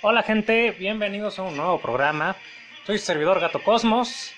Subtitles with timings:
[0.00, 2.36] Hola gente, bienvenidos a un nuevo programa.
[2.86, 4.32] Soy servidor Gato Cosmos.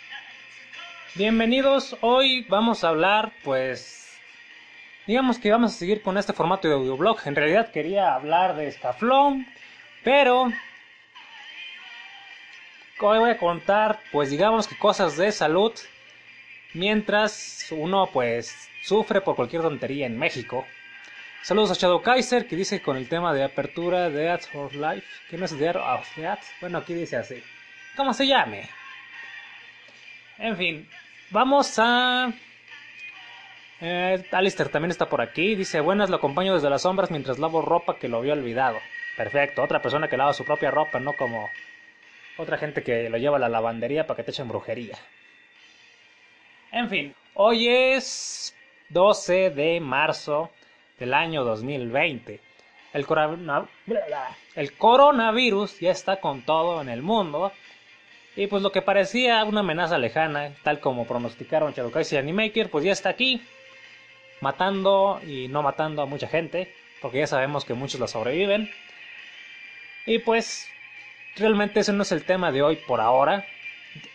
[1.14, 4.18] Bienvenidos, hoy vamos a hablar pues...
[5.06, 7.18] Digamos que vamos a seguir con este formato de audioblog.
[7.26, 9.46] En realidad quería hablar de Scaflón,
[10.02, 10.50] pero...
[12.98, 15.74] Hoy voy a contar pues digamos que cosas de salud
[16.72, 20.64] mientras uno pues sufre por cualquier tontería en México.
[21.42, 25.06] Saludos a Shadow Kaiser que dice con el tema de apertura de Ads for Life,
[25.30, 26.06] que no es de of
[26.60, 27.42] bueno aquí dice así,
[27.96, 28.68] ¿cómo se llame?
[30.38, 30.88] En fin,
[31.30, 32.30] vamos a...
[33.80, 37.62] Eh, Alistair también está por aquí, dice buenas, lo acompaño desde las sombras mientras lavo
[37.62, 38.78] ropa que lo había olvidado.
[39.16, 41.48] Perfecto, otra persona que lava su propia ropa, no como
[42.36, 44.98] otra gente que lo lleva a la lavandería para que te echen brujería.
[46.70, 48.54] En fin, hoy es
[48.90, 50.50] 12 de marzo
[51.00, 52.40] del año 2020.
[52.92, 53.06] El,
[54.54, 57.52] el coronavirus ya está con todo en el mundo.
[58.36, 62.84] Y pues lo que parecía una amenaza lejana, tal como pronosticaron Shadokai y Animaker, pues
[62.84, 63.42] ya está aquí.
[64.40, 66.72] Matando y no matando a mucha gente.
[67.00, 68.70] Porque ya sabemos que muchos la sobreviven.
[70.06, 70.68] Y pues
[71.36, 73.46] realmente ese no es el tema de hoy por ahora.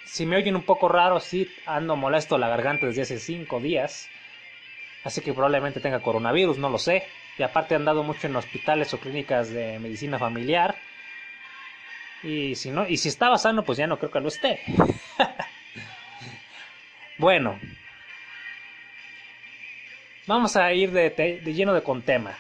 [0.05, 4.09] Si me oyen un poco raro, sí ando molesto la garganta desde hace 5 días.
[5.05, 7.03] Así que probablemente tenga coronavirus, no lo sé.
[7.37, 10.75] Y aparte han dado mucho en hospitales o clínicas de medicina familiar.
[12.23, 14.61] Y si no, y si estaba sano, pues ya no creo que lo esté.
[17.19, 17.59] bueno.
[20.25, 22.35] Vamos a ir de, de, lleno de con tema.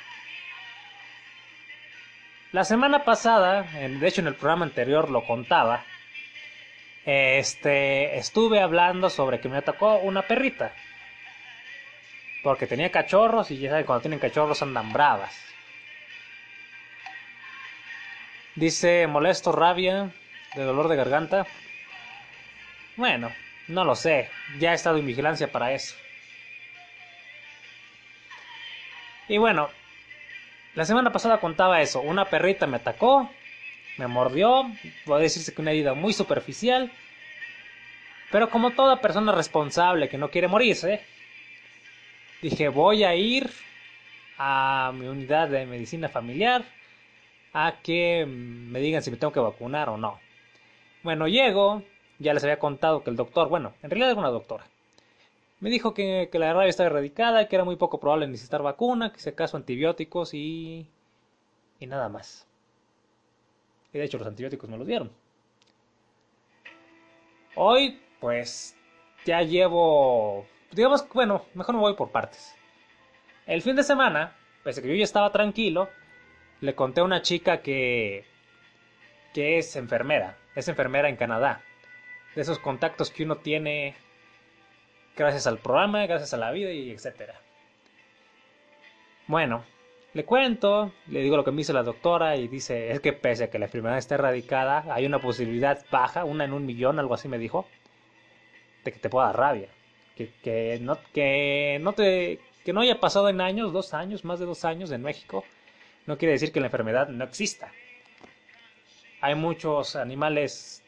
[2.51, 5.83] La semana pasada, de hecho en el programa anterior lo contaba,
[7.05, 10.73] este, estuve hablando sobre que me atacó una perrita.
[12.45, 15.35] Porque tenía cachorros y ya saben, cuando tienen cachorros andan bravas.
[18.53, 20.11] Dice molesto, rabia,
[20.53, 21.47] de dolor de garganta.
[22.97, 23.31] Bueno,
[23.67, 24.29] no lo sé.
[24.59, 25.95] Ya he estado en vigilancia para eso.
[29.27, 29.71] Y bueno,
[30.75, 31.99] la semana pasada contaba eso.
[32.01, 33.27] Una perrita me atacó,
[33.97, 34.69] me mordió.
[35.03, 36.91] Puede decirse que una herida muy superficial.
[38.31, 41.03] Pero como toda persona responsable que no quiere morirse,
[42.41, 43.49] dije voy a ir
[44.37, 46.63] a mi unidad de medicina familiar
[47.53, 50.19] a que me digan si me tengo que vacunar o no.
[51.03, 51.83] Bueno, llego,
[52.19, 54.65] ya les había contado que el doctor, bueno, en realidad era una doctora,
[55.59, 59.19] me dijo que, la rabia estaba erradicada que era muy poco probable necesitar vacuna, que
[59.19, 60.87] si acaso antibióticos y,
[61.79, 62.45] y nada más.
[63.93, 65.11] Y de hecho los antibióticos me los dieron.
[67.55, 68.75] Hoy, pues,
[69.25, 72.53] ya llevo digamos, bueno, mejor me voy por partes.
[73.47, 75.89] El fin de semana, pese a que yo ya estaba tranquilo,
[76.61, 78.25] le conté a una chica que
[79.33, 81.61] que es enfermera, es enfermera en Canadá.
[82.35, 83.95] De esos contactos que uno tiene
[85.15, 87.35] gracias al programa, gracias a la vida y etcétera.
[89.27, 89.65] Bueno,
[90.13, 93.45] le cuento, le digo lo que me dice la doctora y dice, es que pese
[93.45, 97.13] a que la enfermedad está erradicada, hay una posibilidad baja, una en un millón, algo
[97.13, 97.67] así me dijo,
[98.85, 99.69] de que te pueda dar rabia
[100.15, 104.45] que, no, que, no te, que no haya pasado en años, dos años, más de
[104.45, 105.43] dos años en México,
[106.05, 107.71] no quiere decir que la enfermedad no exista.
[109.21, 110.83] Hay muchos animales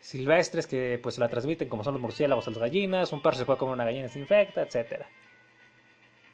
[0.00, 3.58] silvestres que pues la transmiten como son los murciélagos, las gallinas, un perro se puede
[3.58, 5.04] comer una gallina se infecta, etc.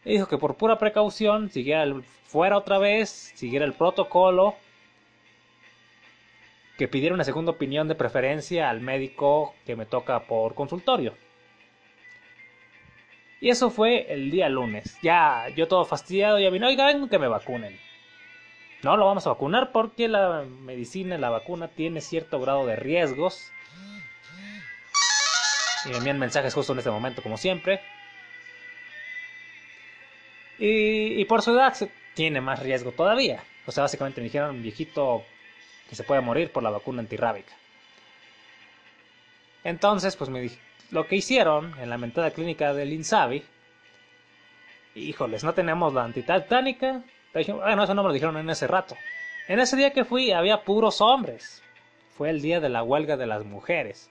[0.04, 1.86] Dijo que por pura precaución siguiera
[2.24, 4.56] fuera otra vez, siguiera el protocolo,
[6.76, 11.14] que pidiera una segunda opinión de preferencia al médico que me toca por consultorio.
[13.42, 14.96] Y eso fue el día lunes.
[15.02, 17.76] Ya yo todo fastidiado, ya vino, oigan, que me vacunen.
[18.84, 23.50] No lo vamos a vacunar porque la medicina, la vacuna tiene cierto grado de riesgos.
[25.86, 27.80] Y me envían mensajes justo en este momento, como siempre.
[30.60, 31.74] Y, y, por su edad
[32.14, 33.42] tiene más riesgo todavía.
[33.66, 35.24] O sea, básicamente me dijeron viejito
[35.88, 37.52] que se puede morir por la vacuna antirrábica.
[39.64, 40.60] Entonces, pues me dije,
[40.92, 43.42] lo que hicieron en la mentada clínica del Insabi,
[44.94, 47.02] híjoles, no tenemos la antitatánica.
[47.32, 48.94] Bueno, eso no me lo dijeron en ese rato.
[49.48, 51.62] En ese día que fui había puros hombres.
[52.16, 54.10] Fue el día de la huelga de las mujeres.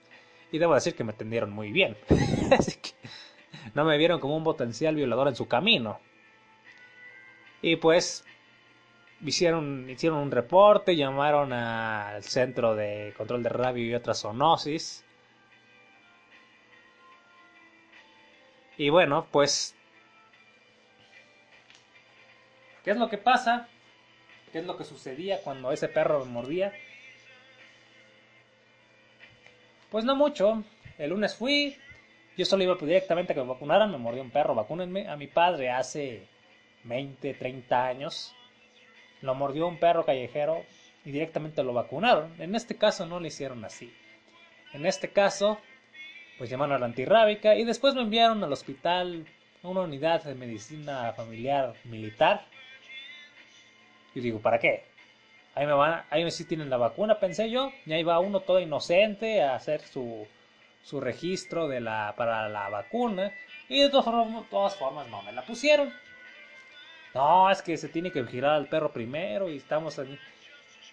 [0.51, 1.95] Y debo decir que me atendieron muy bien.
[2.51, 2.89] Así que
[3.75, 5.99] no me vieron como un potencial violador en su camino.
[7.61, 8.25] Y pues
[9.23, 15.05] hicieron, hicieron un reporte, llamaron al centro de control de rabia y otras zoonosis.
[18.81, 19.75] Y bueno, pues...
[22.83, 23.69] ¿Qué es lo que pasa?
[24.51, 26.73] qué es lo que sucedía cuando ese perro me mordía.
[29.91, 30.63] Pues no mucho.
[30.97, 31.77] El lunes fui,
[32.35, 35.07] yo solo iba directamente a que me vacunaran, me mordió un perro, vacúnenme.
[35.07, 36.27] A mi padre hace
[36.83, 38.35] 20, 30 años
[39.21, 40.65] lo mordió un perro callejero
[41.05, 42.33] y directamente lo vacunaron.
[42.41, 43.93] En este caso no lo hicieron así.
[44.73, 45.59] En este caso,
[46.41, 49.27] pues llamaron a la antirrábica y después me enviaron al hospital
[49.61, 52.47] a una unidad de medicina familiar militar.
[54.15, 54.85] Y digo, ¿para qué?
[55.53, 58.59] Ahí me van, ahí sí tienen la vacuna, pensé yo, y ahí va uno todo
[58.59, 60.25] inocente a hacer su,
[60.81, 63.31] su registro de la, para la vacuna,
[63.69, 65.93] y de todas formas, todas formas no me la pusieron.
[67.13, 70.17] No, es que se tiene que girar al perro primero y estamos allí.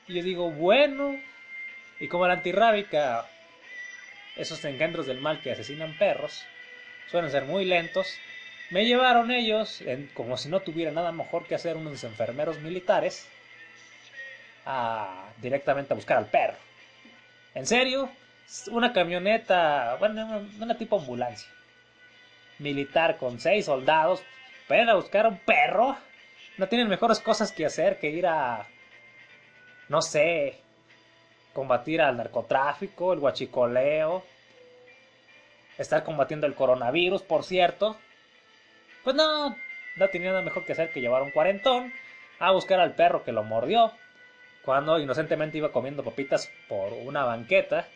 [0.09, 1.19] Y yo digo, bueno,
[2.01, 3.25] y como la antirrábica,
[4.39, 6.45] esos engendros del mal que asesinan perros,
[7.11, 8.19] suelen ser muy lentos,
[8.71, 9.83] me llevaron ellos,
[10.15, 13.29] como si no tuviera nada mejor que hacer unos enfermeros militares,
[14.67, 16.57] a, directamente a buscar al perro.
[17.55, 18.11] En serio,
[18.71, 21.49] una camioneta, bueno, una tipo ambulancia,
[22.59, 24.23] militar con seis soldados,
[24.69, 25.97] para a buscar a un perro.
[26.59, 28.67] No tienen mejores cosas que hacer que ir a,
[29.89, 30.61] no sé,
[31.59, 34.23] combatir al narcotráfico, el guachicoleo,
[35.77, 37.97] estar combatiendo el coronavirus, por cierto.
[39.03, 39.57] Pues no,
[39.97, 41.93] no tenía nada mejor que hacer que llevar un cuarentón
[42.39, 43.91] a buscar al perro que lo mordió
[44.65, 47.89] cuando inocentemente iba comiendo papitas por una banqueta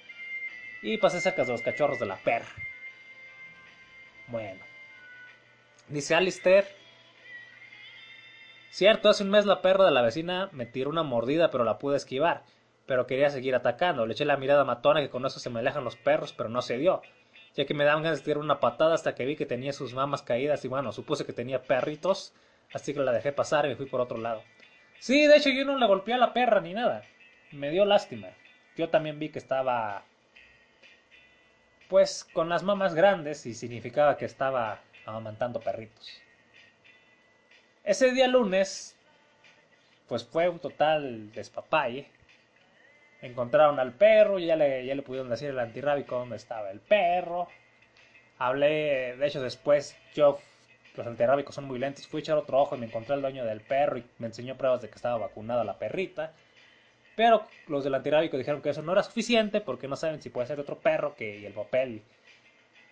[0.83, 2.49] y pasé cerca de los cachorros de la perra.
[4.27, 4.65] Bueno,
[5.87, 6.67] dice Alistair.
[8.71, 11.79] Cierto, hace un mes la perra de la vecina me tiró una mordida, pero la
[11.79, 12.43] pude esquivar.
[12.87, 14.07] Pero quería seguir atacando.
[14.07, 16.63] Le eché la mirada matona que con eso se me alejan los perros, pero no
[16.63, 17.03] se dio.
[17.55, 19.95] Ya que me daban ganas de tirar una patada hasta que vi que tenía sus
[19.95, 22.35] mamas caídas y bueno, supuse que tenía perritos,
[22.73, 24.43] así que la dejé pasar y me fui por otro lado.
[24.99, 27.03] Sí, de hecho yo no le golpeé a la perra ni nada.
[27.51, 28.29] Me dio lástima.
[28.77, 30.05] Yo también vi que estaba
[31.89, 36.09] pues con las mamas grandes y significaba que estaba amamantando perritos.
[37.85, 38.97] Ese día lunes
[40.09, 42.07] pues fue un total despapalle.
[43.23, 47.49] Encontraron al perro, ya le, ya le pudieron decir el antirrábico dónde estaba el perro.
[48.39, 50.39] Hablé, de hecho después yo
[50.97, 52.07] los antirrábicos son muy lentos.
[52.07, 54.57] Fui a echar otro ojo y me encontré al dueño del perro y me enseñó
[54.57, 56.33] pruebas de que estaba vacunada la perrita.
[57.15, 60.47] Pero los del antirrábico dijeron que eso no era suficiente porque no saben si puede
[60.49, 62.03] ser otro perro que el papel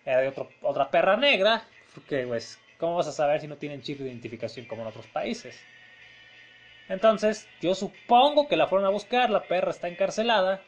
[0.05, 1.63] era de otro, otra perra negra.
[1.93, 5.07] Porque, pues, ¿cómo vas a saber si no tienen chip de identificación como en otros
[5.07, 5.59] países?
[6.91, 10.61] Entonces, yo supongo que la fueron a buscar, la perra está encarcelada.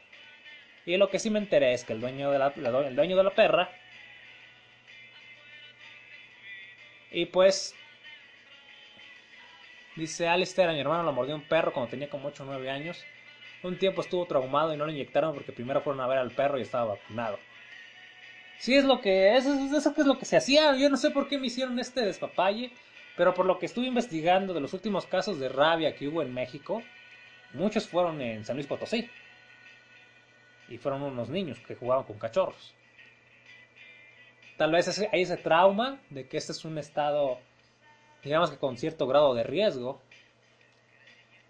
[0.86, 3.32] Y lo que sí me enteré es que el dueño de la, dueño de la
[3.32, 3.70] perra
[7.12, 7.76] Y pues.
[9.96, 12.70] Dice Alistair, a mi hermano lo mordió un perro cuando tenía como 8 o 9
[12.72, 13.04] años.
[13.62, 16.58] Un tiempo estuvo traumado y no lo inyectaron porque primero fueron a ver al perro
[16.58, 17.38] y estaba vacunado.
[18.60, 19.36] Sí, es lo que.
[19.36, 20.76] Eso, eso es lo que se hacía.
[20.78, 22.72] Yo no sé por qué me hicieron este despapalle.
[23.16, 26.34] Pero por lo que estuve investigando de los últimos casos de rabia que hubo en
[26.34, 26.82] México,
[27.54, 29.10] muchos fueron en San Luis Potosí.
[30.68, 32.74] Y fueron unos niños que jugaban con cachorros.
[34.58, 37.40] Tal vez hay ese trauma de que este es un estado,
[38.24, 40.02] digamos que con cierto grado de riesgo.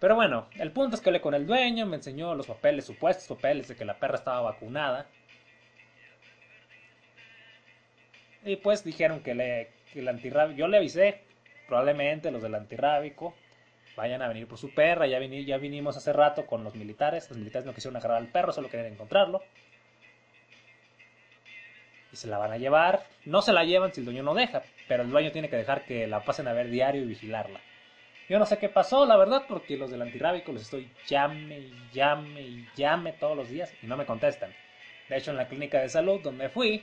[0.00, 3.26] Pero bueno, el punto es que hablé con el dueño, me enseñó los papeles, supuestos
[3.26, 5.06] papeles de que la perra estaba vacunada.
[8.44, 11.23] Y pues dijeron que, le, que el antirrábico, yo le avisé,
[11.66, 13.34] probablemente los del antirrábico
[13.96, 17.38] vayan a venir por su perra, ya, ya vinimos hace rato con los militares, los
[17.38, 19.40] militares no quisieron agarrar al perro, solo querían encontrarlo
[22.14, 23.02] y se la van a llevar.
[23.24, 25.84] No se la llevan si el dueño no deja, pero el dueño tiene que dejar
[25.84, 27.60] que la pasen a ver diario y vigilarla.
[28.28, 31.74] Yo no sé qué pasó, la verdad, porque los del antirrábico les estoy llame y
[31.92, 34.54] llame y llame todos los días y no me contestan.
[35.08, 36.82] De hecho, en la clínica de salud donde fui,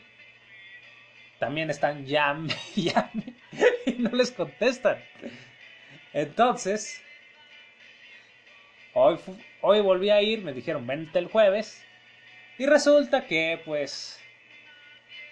[1.41, 3.33] también están llame llame
[3.88, 5.03] y no les contestan.
[6.13, 7.01] Entonces,
[8.93, 9.17] hoy,
[9.62, 11.83] hoy volví a ir, me dijeron vente el jueves
[12.60, 14.19] y resulta que pues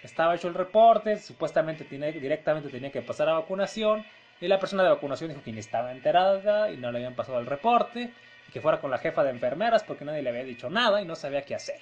[0.02, 4.04] estaba hecho el reporte, supuestamente directamente tenía que pasar a vacunación
[4.40, 7.38] y la persona de vacunación dijo que ni estaba enterada y no le habían pasado
[7.38, 8.10] el reporte
[8.48, 11.04] y que fuera con la jefa de enfermeras porque nadie le había dicho nada y
[11.04, 11.78] no sabía qué hacer.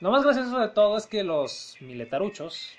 [0.00, 2.78] Lo más gracioso de todo es que los militaruchos,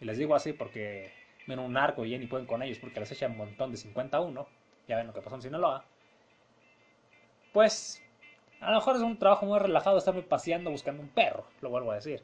[0.00, 1.12] y les digo así porque
[1.46, 3.76] ven un arco y ya ni pueden con ellos porque les echan un montón de
[3.76, 4.48] 51,
[4.88, 5.84] ya ven lo que pasó en Sinaloa,
[7.52, 8.02] pues
[8.60, 11.92] a lo mejor es un trabajo muy relajado estarme paseando buscando un perro, lo vuelvo
[11.92, 12.22] a decir.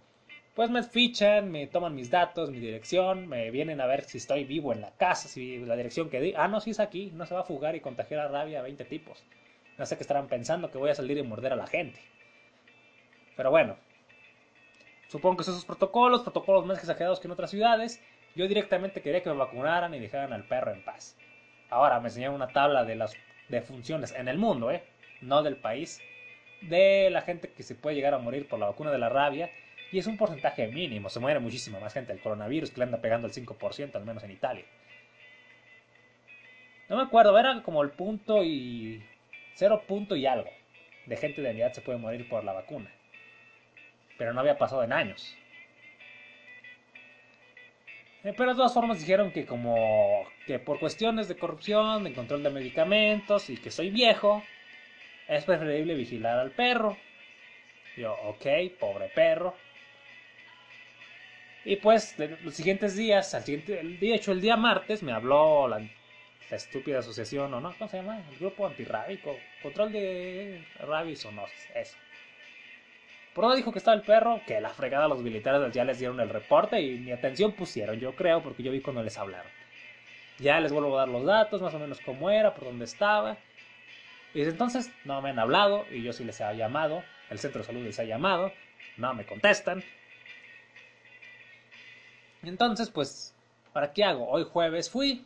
[0.54, 4.42] pues me fichan, me toman mis datos, mi dirección, me vienen a ver si estoy
[4.44, 6.34] vivo en la casa, si la dirección que di.
[6.36, 8.62] Ah, no, si es aquí, no se va a fugar y contagiar a rabia a
[8.62, 9.24] 20 tipos.
[9.78, 12.00] No sé qué estarán pensando que voy a salir y morder a la gente.
[13.36, 13.76] Pero bueno,
[15.08, 18.00] supongo que son esos protocolos, protocolos más exagerados que en otras ciudades.
[18.34, 21.16] Yo directamente quería que me vacunaran y dejaran al perro en paz.
[21.70, 23.14] Ahora me enseñaron una tabla de las
[23.48, 24.84] defunciones en el mundo, ¿eh?
[25.20, 26.00] No del país.
[26.62, 29.50] De la gente que se puede llegar a morir por la vacuna de la rabia
[29.90, 33.00] y es un porcentaje mínimo, se muere muchísima más gente del coronavirus que le anda
[33.00, 34.64] pegando el 5%, al menos en Italia.
[36.88, 39.02] No me acuerdo, era como el punto y...
[39.54, 40.50] cero punto y algo
[41.08, 42.90] de gente de edad se puede morir por la vacuna.
[44.18, 45.36] Pero no había pasado en años.
[48.24, 52.42] Eh, pero de todas formas dijeron que como que por cuestiones de corrupción, de control
[52.42, 54.42] de medicamentos y que soy viejo,
[55.28, 56.96] es preferible vigilar al perro.
[57.96, 58.46] Yo, ok,
[58.78, 59.54] pobre perro.
[61.64, 65.80] Y pues, los siguientes días, al siguiente, de hecho, el día martes me habló la,
[66.50, 67.74] estúpida asociación, ¿o no?
[67.76, 68.22] ¿Cómo se llama?
[68.30, 69.36] El grupo antirrábico.
[69.62, 71.44] Control de rabies o no,
[71.74, 71.96] eso.
[73.38, 76.18] Por donde dijo que estaba el perro, que la fregada los militares ya les dieron
[76.18, 79.52] el reporte y mi atención pusieron, yo creo, porque yo vi cuando les hablaron.
[80.40, 83.36] Ya les vuelvo a dar los datos, más o menos cómo era, por dónde estaba.
[84.34, 87.60] Y desde entonces no me han hablado y yo sí les he llamado, el centro
[87.60, 88.50] de salud les ha llamado,
[88.96, 89.84] no me contestan.
[92.42, 93.36] Entonces, pues,
[93.72, 94.28] ¿para qué hago?
[94.28, 95.24] Hoy jueves fui.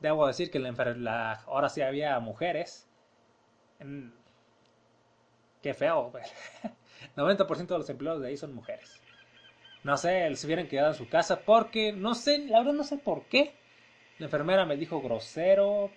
[0.00, 2.86] Debo decir que la, ahora sí había mujeres.
[5.64, 6.12] Qué feo.
[7.16, 9.00] 90% de los empleados de ahí son mujeres.
[9.82, 12.98] No sé, se hubieran quedado en su casa porque, no sé, la verdad no sé
[12.98, 13.54] por qué.
[14.18, 15.90] La enfermera me dijo grosero,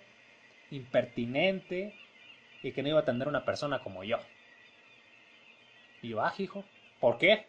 [0.70, 1.94] impertinente
[2.62, 4.16] y que no iba a atender a una persona como yo.
[6.00, 6.64] Y yo, ah, hijo,
[6.98, 7.46] ¿por qué?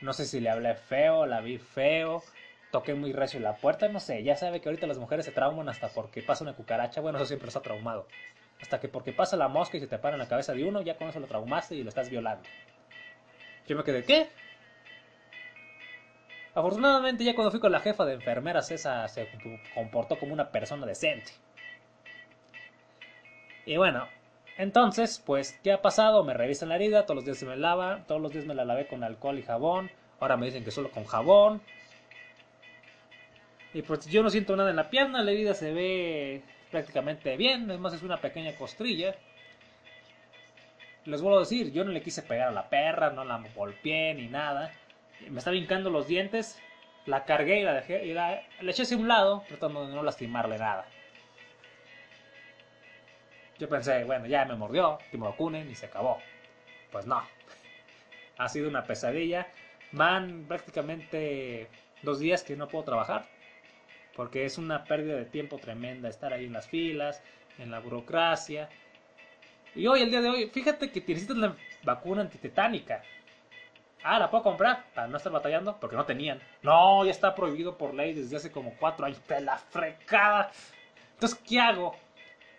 [0.00, 2.22] No sé si le hablé feo, la vi feo,
[2.70, 4.22] toqué muy recio la puerta, no sé.
[4.22, 7.00] Ya sabe que ahorita las mujeres se trauman hasta porque pasa una cucaracha.
[7.00, 8.06] Bueno, eso siempre está traumado.
[8.60, 10.82] Hasta que porque pasa la mosca y se te para en la cabeza de uno,
[10.82, 12.48] ya con eso lo traumaste y lo estás violando.
[13.66, 14.28] Yo me quedé, ¿qué?
[16.54, 19.28] Afortunadamente ya cuando fui con la jefa de enfermeras esa se
[19.74, 21.32] comportó como una persona decente.
[23.64, 24.08] Y bueno,
[24.56, 26.24] entonces, pues, ¿qué ha pasado?
[26.24, 28.64] Me revisan la herida, todos los días se me lava, todos los días me la
[28.64, 29.88] lavé con alcohol y jabón,
[30.18, 31.62] ahora me dicen que solo con jabón.
[33.72, 37.70] Y pues yo no siento nada en la pierna, la herida se ve prácticamente bien,
[37.70, 39.14] es más es una pequeña costrilla.
[41.04, 44.14] Les vuelvo a decir, yo no le quise pegar a la perra, no la golpeé
[44.14, 44.72] ni nada.
[45.30, 46.60] Me estaba hincando los dientes,
[47.06, 50.58] la cargué y la dejé y la, eché hacia un lado, tratando de no lastimarle
[50.58, 50.86] nada.
[53.58, 56.18] Yo pensé, bueno, ya me mordió, que y se acabó.
[56.92, 57.22] Pues no.
[58.36, 59.48] Ha sido una pesadilla.
[59.90, 61.68] Van prácticamente
[62.02, 63.26] dos días que no puedo trabajar.
[64.18, 67.22] Porque es una pérdida de tiempo tremenda estar ahí en las filas,
[67.56, 68.68] en la burocracia.
[69.76, 73.00] Y hoy, el día de hoy, fíjate que necesitas la vacuna antitetánica.
[74.02, 74.86] Ah, ¿la puedo comprar?
[74.92, 76.40] Para no estar batallando, porque no tenían.
[76.62, 79.20] No, ya está prohibido por ley desde hace como cuatro años.
[79.20, 80.50] ¡Te la frecada!
[81.14, 81.94] Entonces, ¿qué hago?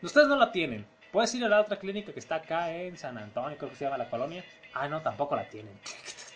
[0.01, 0.85] Ustedes no la tienen.
[1.11, 3.83] Puedes ir a la otra clínica que está acá en San Antonio, creo que se
[3.83, 4.45] llama la colonia.
[4.73, 5.77] Ah, no, tampoco la tienen.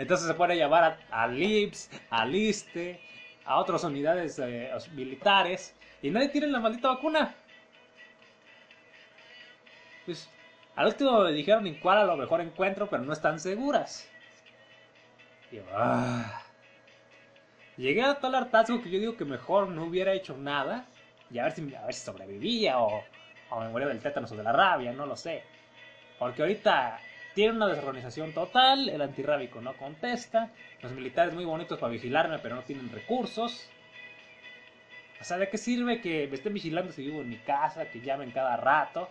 [0.00, 2.98] Entonces se puede llamar a, LIPS, a LISTE,
[3.44, 7.34] a otras unidades eh, militares y nadie tiene la maldita vacuna.
[10.06, 10.30] Pues
[10.74, 14.10] al último me dijeron en cuál a lo mejor encuentro, pero no están seguras.
[15.52, 16.44] Y ah.
[17.76, 20.86] Llegué a tal hartazgo que yo digo que mejor no hubiera hecho nada
[21.30, 23.04] y a ver si, a ver si sobrevivía o,
[23.50, 25.44] o me moría del tétanos o de la rabia, no lo sé.
[26.18, 26.98] Porque ahorita
[27.34, 30.50] tiene una desorganización total, el antirrábico no contesta,
[30.82, 33.68] los militares muy bonitos para vigilarme pero no tienen recursos.
[35.20, 38.00] O sea, ¿de qué sirve que me estén vigilando si vivo en mi casa, que
[38.00, 39.10] llamen cada rato,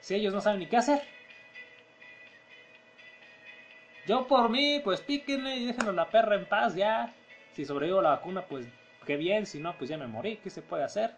[0.00, 1.02] si ellos no saben ni qué hacer?
[4.08, 7.12] Yo por mí, pues píquenle y déjenos la perra en paz ya.
[7.52, 8.66] Si sobrevivo la vacuna, pues
[9.04, 9.44] qué bien.
[9.44, 10.38] Si no, pues ya me morí.
[10.38, 11.14] ¿Qué se puede hacer?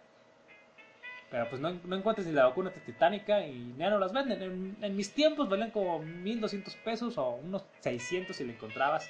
[1.30, 4.76] Pero pues no, no encuentras ni la vacuna titánica y ya no las venden.
[4.82, 9.08] En, mis tiempos valían como 1200 pesos o unos 600 si la encontrabas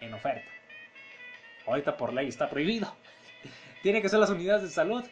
[0.00, 0.50] en oferta.
[1.66, 2.92] Ahorita por ley está prohibido.
[3.82, 5.04] Tiene que ser las unidades de salud.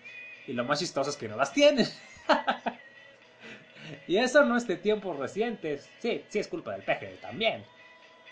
[0.47, 1.87] Y lo más chistoso es que no las tienen.
[4.09, 5.89] y eso no es de tiempos recientes.
[6.01, 7.65] Sí, sí es culpa del peje también.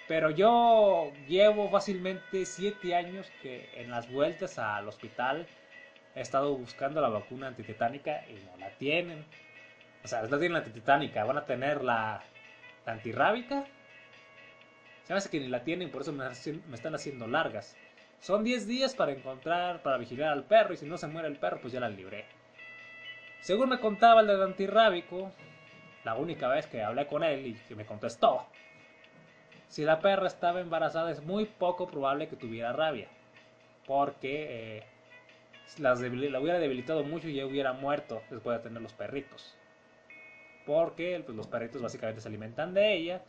[0.09, 5.47] Pero yo llevo fácilmente 7 años que en las vueltas al hospital
[6.19, 9.25] he estado buscando la vacuna antitetánica y no la tienen.
[10.05, 12.23] O sea, no tienen la antitetánica, van a tener la,
[12.87, 13.67] antirrábica
[15.05, 17.77] Se me hace que ni la tienen, por eso me, me están haciendo largas.
[18.21, 21.37] Son 10 días para encontrar, para vigilar al perro, y si no se muere el
[21.37, 22.25] perro, pues ya la libré.
[23.41, 25.31] Según me contaba el del antirrábico,
[26.05, 28.47] la única vez que hablé con él y que me contestó,
[29.69, 33.09] si la perra estaba embarazada es muy poco probable que tuviera rabia,
[33.87, 34.85] porque eh,
[35.77, 39.57] la hubiera debilitado mucho y ya hubiera muerto después de tener los perritos.
[40.65, 43.23] Porque pues, los perritos básicamente se alimentan de ella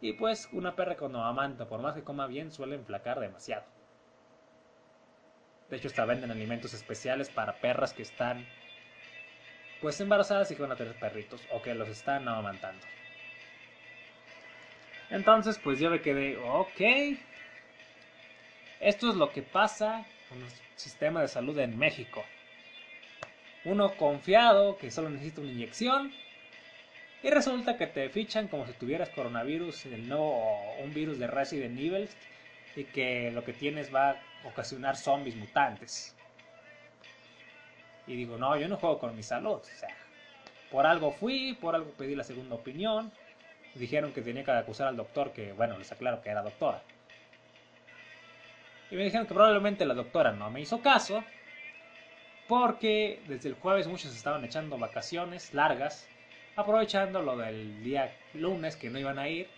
[0.00, 3.64] y pues una perra cuando amanta, por más que coma bien, suele enflacar demasiado.
[5.70, 8.46] De hecho, hasta venden alimentos especiales para perras que están
[9.80, 12.86] pues embarazadas y que van a tener perritos o que los están amamantando.
[15.10, 17.18] Entonces, pues yo me quedé, ok.
[18.80, 22.24] Esto es lo que pasa con el sistema de salud en México.
[23.64, 26.12] Uno confiado que solo necesita una inyección
[27.22, 32.08] y resulta que te fichan como si tuvieras coronavirus, el un virus de Resident Evil
[32.74, 36.16] y que lo que tienes va a ocasionar zombies mutantes.
[38.06, 39.60] Y digo, no, yo no juego con mi salud.
[40.70, 43.12] Por algo fui, por algo pedí la segunda opinión.
[43.74, 46.82] Dijeron que tenía que acusar al doctor, que bueno, les aclaro que era doctora.
[48.92, 51.24] Y me dijeron que probablemente la doctora no me hizo caso,
[52.46, 56.06] porque desde el jueves muchos estaban echando vacaciones largas,
[56.56, 59.48] aprovechando lo del día lunes que no iban a ir,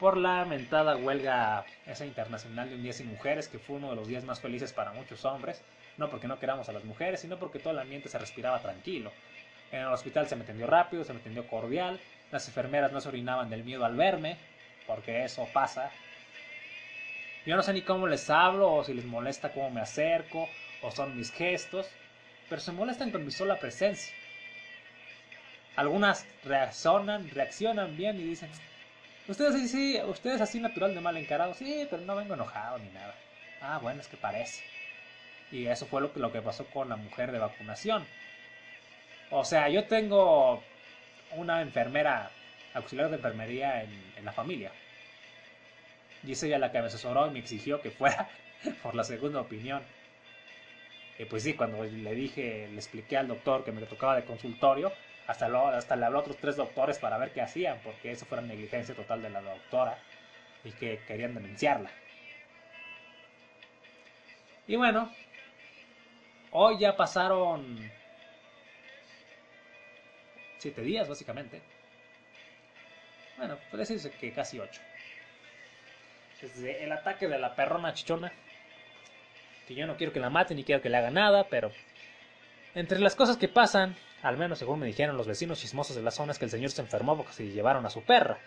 [0.00, 3.94] por la mentada huelga esa internacional de un día sin mujeres, que fue uno de
[3.94, 5.62] los días más felices para muchos hombres,
[5.96, 9.12] no porque no queramos a las mujeres, sino porque todo el ambiente se respiraba tranquilo.
[9.70, 12.00] En el hospital se me atendió rápido, se me atendió cordial,
[12.32, 14.38] las enfermeras no se orinaban del miedo al verme,
[14.88, 15.92] porque eso pasa.
[17.46, 20.48] Yo no sé ni cómo les hablo, o si les molesta cómo me acerco,
[20.82, 21.88] o son mis gestos,
[22.48, 24.14] pero se molestan con mi sola presencia.
[25.76, 28.50] Algunas reaccionan, reaccionan bien y dicen,
[29.28, 31.54] Ustedes sí, sí, ustedes así natural de mal encarado.
[31.54, 33.14] Sí, pero no vengo enojado ni nada.
[33.60, 34.64] Ah, bueno, es que parece.
[35.52, 38.04] Y eso fue lo que, lo que pasó con la mujer de vacunación.
[39.30, 40.62] O sea, yo tengo
[41.36, 42.30] una enfermera,
[42.74, 44.70] auxiliar de enfermería en, la familia.
[46.24, 48.28] Y es ella la que me asesoró y me exigió que fuera
[48.82, 49.82] por la segunda opinión.
[51.18, 54.92] Y pues sí, cuando le dije, le expliqué al doctor que me tocaba de consultorio,
[55.26, 58.40] hasta, hasta le habló a otros tres doctores para ver qué hacían, porque eso fue
[58.42, 59.98] negligencia total de la doctora
[60.64, 61.90] y que querían denunciarla.
[64.66, 65.12] Y bueno,
[66.52, 67.90] hoy ya pasaron
[70.58, 71.60] siete días básicamente.
[73.36, 74.80] Bueno, puede decirse que casi ocho.
[76.42, 78.32] Desde el ataque de la perrona chichona,
[79.68, 81.70] que yo no quiero que la maten ni quiero que le haga nada, pero
[82.74, 86.10] entre las cosas que pasan, al menos según me dijeron los vecinos chismosos de la
[86.10, 88.38] zona, es que el señor se enfermó porque se llevaron a su perra.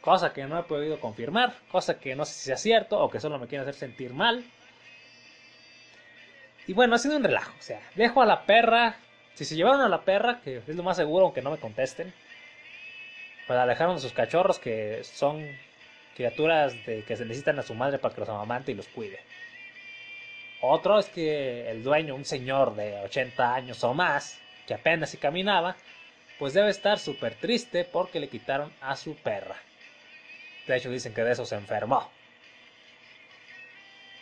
[0.00, 3.20] Cosa que no he podido confirmar, cosa que no sé si sea cierto o que
[3.20, 4.44] solo me quieren hacer sentir mal.
[6.66, 7.52] Y bueno, ha sido un relajo.
[7.56, 8.96] O sea, dejo a la perra.
[9.34, 12.12] Si se llevaron a la perra, que es lo más seguro, aunque no me contesten,
[13.46, 15.46] pues alejaron de sus cachorros, que son
[16.16, 19.20] criaturas de, que se necesitan a su madre para que los amamante y los cuide.
[20.62, 25.18] Otro es que el dueño, un señor de 80 años o más, que apenas si
[25.18, 25.76] caminaba,
[26.38, 29.56] pues debe estar súper triste porque le quitaron a su perra.
[30.66, 32.10] De hecho dicen que de eso se enfermó.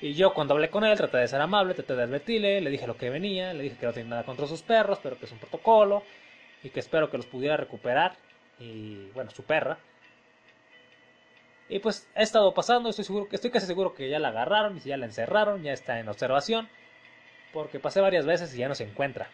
[0.01, 2.87] Y yo cuando hablé con él traté de ser amable, traté de advertirle, le dije
[2.87, 5.33] lo que venía, le dije que no tiene nada contra sus perros, pero que es
[5.33, 6.03] un protocolo
[6.63, 8.17] y que espero que los pudiera recuperar
[8.59, 9.79] y bueno, su perra.
[11.75, 14.81] Y pues ha estado pasando, estoy seguro estoy casi seguro que ya la agarraron y
[14.81, 16.69] ya la encerraron, ya está en observación,
[17.53, 19.29] porque pasé varias veces y ya no se encuentra.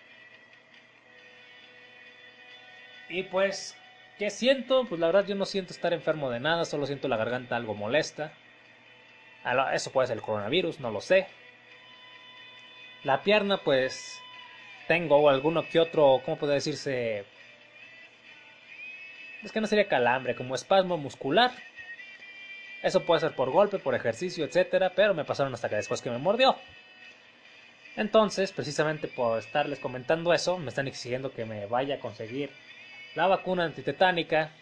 [3.11, 3.77] Y pues,
[4.19, 4.87] ¿qué siento?
[4.89, 7.75] Pues la verdad yo no siento estar enfermo de nada, solo siento la garganta algo
[7.75, 8.33] molesta.
[9.75, 11.27] Eso puede ser el coronavirus, no lo sé.
[13.05, 14.19] La pierna, pues,
[14.89, 17.27] tengo alguno que otro, ¿cómo puede decirse?
[19.43, 21.51] Es que no sería calambre, como espasmo muscular.
[22.83, 26.11] Eso puede ser por golpe, por ejercicio, etcétera, pero me pasaron hasta que después que
[26.11, 26.57] me mordió.
[27.97, 32.51] Entonces, precisamente por estarles comentando eso, me están exigiendo que me vaya a conseguir
[33.15, 34.53] la vacuna antitetánica.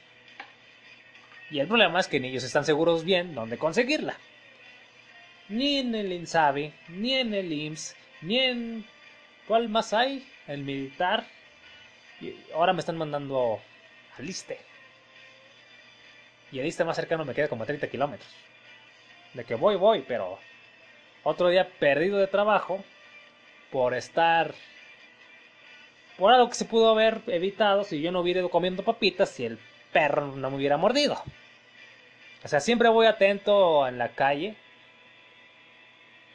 [1.51, 4.17] Y el problema es que ni ellos están seguros bien dónde conseguirla.
[5.49, 8.85] Ni en el INSABI, ni en el IMSS, ni en...
[9.47, 10.27] ¿Cuál más hay?
[10.47, 11.25] El militar.
[12.21, 13.61] Y ahora me están mandando
[14.19, 14.68] al ISTE.
[16.53, 18.31] Y el ISTE más cercano me queda como a 30 kilómetros.
[19.35, 20.39] De que voy, voy, pero...
[21.25, 22.83] Otro día perdido de trabajo
[23.71, 24.55] por estar
[26.17, 29.45] por algo que se pudo haber evitado si yo no hubiera ido comiendo papitas si
[29.45, 29.59] el
[29.93, 31.23] perro no me hubiera mordido.
[32.43, 34.57] O sea, siempre voy atento en la calle.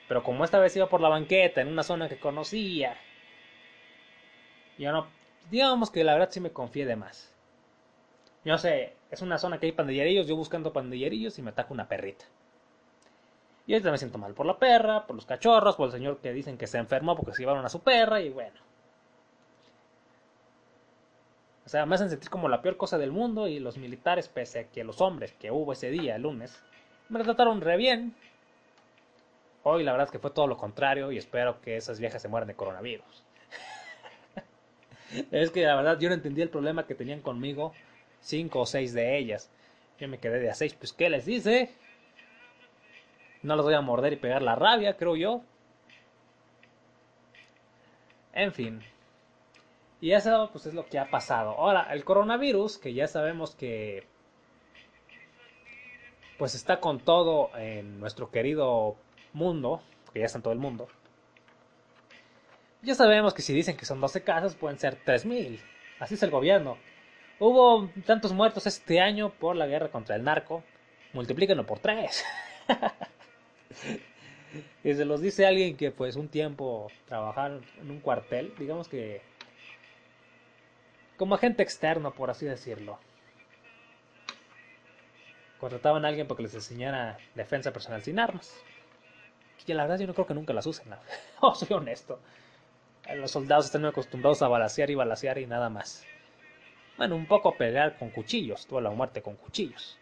[0.08, 2.96] Pero como esta vez iba por la banqueta, en una zona que conocía,
[4.78, 5.08] yo no.
[5.50, 7.33] Digamos que la verdad sí me confié de más.
[8.46, 11.88] Yo sé, es una zona que hay pandillerillos, yo buscando pandillerillos y me ataca una
[11.88, 12.26] perrita.
[13.66, 16.34] Y ahorita me siento mal por la perra, por los cachorros, por el señor que
[16.34, 18.60] dicen que se enfermó porque se llevaron a su perra y bueno.
[21.66, 24.60] O sea, me hacen sentir como la peor cosa del mundo y los militares, pese
[24.60, 26.62] a que los hombres que hubo ese día, el lunes,
[27.08, 28.14] me trataron re bien.
[29.64, 32.28] Hoy la verdad es que fue todo lo contrario y espero que esas viejas se
[32.28, 33.24] mueran de coronavirus.
[35.32, 37.72] es que la verdad yo no entendí el problema que tenían conmigo
[38.24, 39.52] cinco o seis de ellas.
[40.00, 41.72] Yo me quedé de a seis, pues ¿qué les dice?
[43.44, 45.42] No los voy a morder y pegar la rabia, creo yo.
[48.34, 48.82] En fin.
[50.02, 51.52] Y eso pues es lo que ha pasado.
[51.52, 54.06] Ahora, el coronavirus, que ya sabemos que
[56.38, 58.96] pues está con todo en nuestro querido
[59.34, 59.82] mundo,
[60.14, 60.88] que ya está en todo el mundo.
[62.82, 65.62] Ya sabemos que si dicen que son 12 casos, pueden ser 3.000.
[66.00, 66.78] Así es el gobierno.
[67.40, 70.64] Hubo tantos muertos este año por la guerra contra el narco.
[71.14, 72.26] Multiplíquenlo por 3.
[74.84, 79.22] y se los dice alguien que pues un tiempo trabajaron en un cuartel, digamos que
[81.18, 83.00] como agente externo, por así decirlo.
[85.60, 88.54] Contrataban a alguien porque les enseñara defensa personal sin armas.
[89.66, 90.90] Y la verdad yo no creo que nunca las usen.
[90.90, 90.98] ¿no?
[91.42, 92.20] oh, soy honesto.
[93.16, 96.06] Los soldados están acostumbrados a balasear y balasear y nada más.
[96.98, 100.00] Bueno, un poco a pelear con cuchillos, toda la muerte con cuchillos.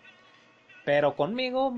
[0.86, 1.74] Pero conmigo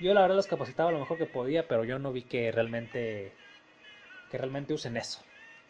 [0.00, 3.32] yo la verdad los capacitaba lo mejor que podía, pero yo no vi que realmente
[4.30, 5.20] que realmente usen eso.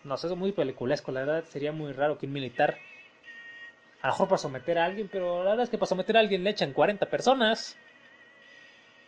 [0.04, 2.78] No sé, es muy peliculesco, la verdad sería muy raro que un militar
[4.02, 6.20] a lo mejor para someter a alguien, pero la verdad es que para someter a
[6.20, 7.76] alguien le echan 40 personas.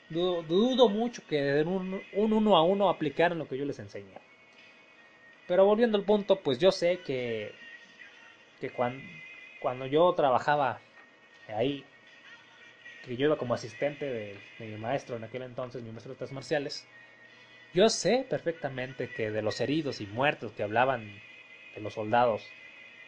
[0.09, 4.21] Dudo, mucho que de un, un, uno a uno aplicaran lo que yo les enseñé.
[5.47, 7.55] Pero volviendo al punto, pues yo sé que,
[8.63, 9.05] que cuando,
[9.59, 10.81] cuando yo trabajaba
[11.49, 11.85] ahí
[13.05, 16.31] que yo iba como asistente de, mi maestro en aquel entonces, mi maestro de artes
[16.31, 16.87] marciales,
[17.75, 21.21] yo sé perfectamente que de los heridos y muertos que hablaban
[21.75, 22.49] de los soldados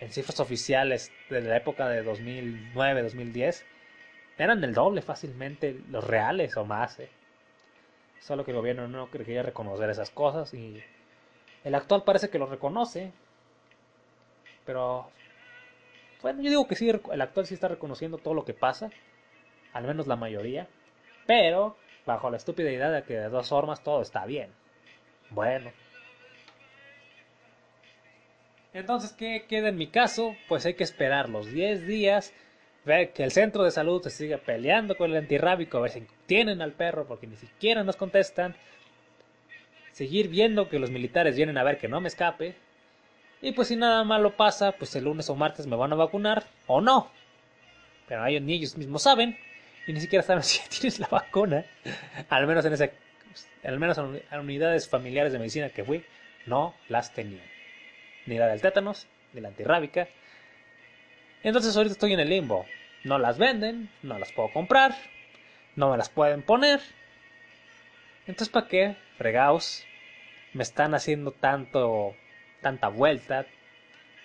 [0.01, 3.63] en cifras oficiales de la época de 2009-2010,
[4.37, 6.99] eran el doble fácilmente los reales o más.
[6.99, 7.09] ¿eh?
[8.19, 10.83] Solo que el gobierno no quería reconocer esas cosas y
[11.63, 13.13] el actual parece que lo reconoce.
[14.67, 15.11] Pero
[16.25, 18.89] bueno, yo digo que sí, el actual sí está reconociendo todo lo que pasa
[19.75, 20.69] al menos la mayoría,
[21.27, 24.49] pero bajo la estúpida idea de que de dos formas todo está bien.
[25.29, 25.71] Bueno.
[28.73, 30.35] Entonces, ¿qué queda en mi caso?
[30.49, 32.33] Pues hay que esperar los 10 días,
[32.87, 36.07] ver que el centro de salud se sigue peleando con el antirrábico, a ver si
[36.25, 38.57] tienen al perro porque ni siquiera nos contestan.
[39.93, 42.55] Seguir viendo que los militares vienen a ver que no me escape.
[43.45, 46.45] Y pues si nada malo pasa, pues el lunes o martes me van a vacunar
[46.67, 47.11] o no.
[48.09, 49.37] Pero ellos ni ellos mismos saben
[49.87, 51.63] y ni siquiera saben si tienes la vacuna.
[52.31, 52.95] Al menos en ese,
[53.63, 56.03] al menos en unidades familiares de medicina que fui,
[56.47, 57.45] no las tenían.
[58.25, 60.09] Ni la del tétanos, ni la antirrábica.
[61.43, 62.65] Entonces ahorita estoy en el limbo.
[63.05, 64.95] No las venden, no las puedo comprar,
[65.77, 66.81] no me las pueden poner.
[68.27, 68.97] Entonces, ¿para qué?
[69.19, 69.85] Fregaos.
[70.55, 72.17] Me están haciendo tanto,
[72.65, 73.47] tanta vuelta,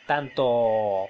[0.08, 1.08] tanto...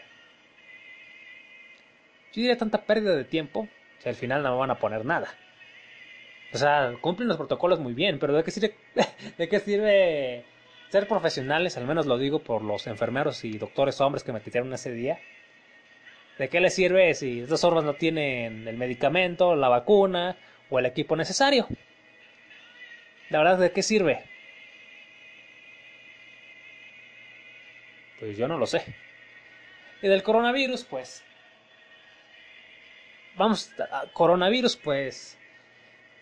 [2.34, 3.68] Yo diría tanta pérdida de tiempo
[4.00, 5.30] si al final no me van a poner nada.
[6.52, 8.76] O sea, cumplen los protocolos muy bien, pero ¿de qué sirve,
[9.38, 10.44] de qué sirve
[10.90, 11.78] ser profesionales?
[11.78, 15.20] Al menos lo digo por los enfermeros y doctores hombres que me quitaron ese día.
[16.40, 20.36] ¿De qué les sirve si estos hombres no tienen el medicamento, la vacuna
[20.72, 21.68] o el equipo necesario?
[23.30, 24.29] La verdad, ¿de qué sirve?
[28.20, 28.84] Pues yo no lo sé.
[30.02, 31.24] Y del coronavirus, pues
[33.40, 33.72] vamos,
[34.14, 35.40] coronavirus, pues,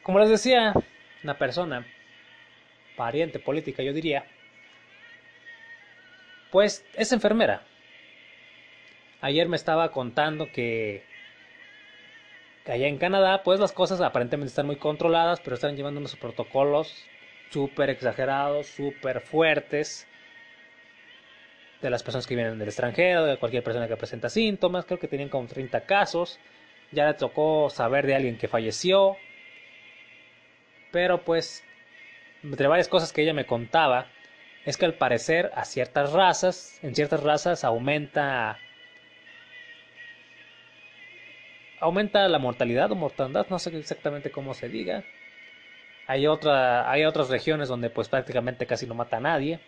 [0.04, 0.74] como les decía,
[1.24, 1.86] una persona,
[2.96, 4.26] pariente política, yo diría,
[6.52, 7.64] pues es enfermera.
[9.20, 11.04] Ayer me estaba contando que,
[12.64, 16.16] que allá en Canadá, pues las cosas aparentemente están muy controladas, pero están llevando unos
[16.16, 17.04] protocolos
[17.50, 20.08] súper exagerados, súper fuertes
[21.82, 24.86] de las personas que vienen del extranjero, de cualquier persona que presenta síntomas.
[24.86, 26.40] Creo que tenían como 30 casos
[26.92, 29.18] ya le tocó saber de alguien que falleció.
[30.92, 31.64] Pero pues,
[32.44, 34.08] entre varias cosas que ella me contaba,
[34.66, 38.60] es que al parecer a ciertas razas, en ciertas razas aumenta
[41.80, 45.04] aumenta la mortalidad o mortandad, no sé exactamente cómo se diga.
[46.08, 49.60] Hay, otra, hay otras regiones donde pues prácticamente casi no mata a nadie.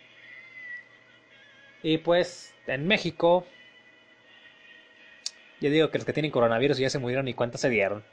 [1.82, 3.46] Y pues en México,
[5.60, 8.04] yo digo que los que tienen coronavirus ya se murieron ni cuenta se dieron.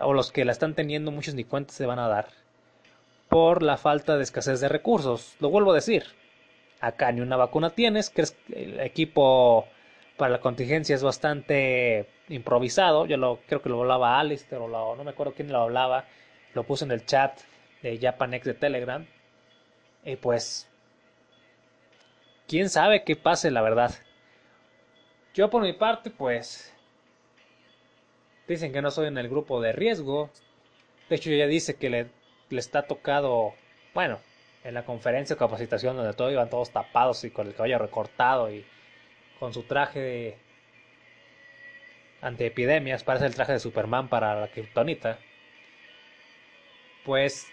[0.00, 2.28] O los que la están teniendo muchos ni cuenta se van a dar.
[3.28, 5.36] Por la falta de escasez de recursos.
[5.40, 6.04] Lo vuelvo a decir.
[6.80, 9.66] Acá ni una vacuna tienes, que el equipo
[10.16, 13.06] para la contingencia es bastante improvisado.
[13.06, 16.04] Yo lo, creo que lo hablaba Alistair o no me acuerdo quién lo hablaba.
[16.54, 17.38] Lo puse en el chat
[17.82, 19.06] de Japanex de Telegram.
[20.04, 20.68] Y pues,
[22.48, 23.94] quién sabe qué pase, la verdad.
[25.34, 26.74] Yo por mi parte, pues,
[28.48, 30.30] dicen que no soy en el grupo de riesgo.
[31.08, 32.06] De hecho, ya dice que le,
[32.48, 33.54] le está tocado,
[33.94, 34.18] bueno,
[34.64, 38.52] en la conferencia de capacitación donde todos iban todos tapados y con el cabello recortado
[38.52, 38.66] y
[39.38, 40.38] con su traje de
[42.20, 45.18] antiepidemias, parece el traje de Superman para la kriptonita.
[47.04, 47.46] Pues